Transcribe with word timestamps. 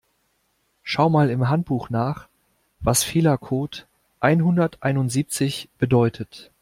Schau 0.81 1.11
mal 1.11 1.29
im 1.29 1.47
Handbuch 1.47 1.91
nach, 1.91 2.27
was 2.79 3.03
Fehlercode 3.03 3.85
einhunderteinundsiebzig 4.19 5.69
bedeutet. 5.77 6.49